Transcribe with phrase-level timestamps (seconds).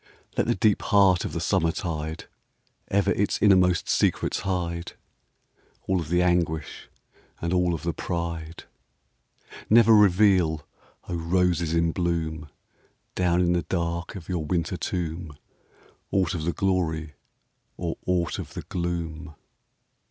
[0.35, 2.25] Let the deep heart of the summertide
[2.87, 4.93] Ever its innermost secrets hide,—
[5.85, 6.89] All of the anguish
[7.39, 8.63] and all of the pride.
[9.69, 10.65] Never reveal,
[11.07, 12.49] O roses in bloom,
[13.13, 15.37] Down in the dark of your winter tomb,
[16.09, 17.13] Aught of the glory
[17.77, 19.35] or aught of the gloom